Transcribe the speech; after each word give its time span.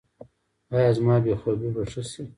ایا 0.75 0.91
زما 0.97 1.15
بې 1.23 1.33
خوبي 1.41 1.69
به 1.75 1.83
ښه 1.91 2.01
شي؟ 2.11 2.23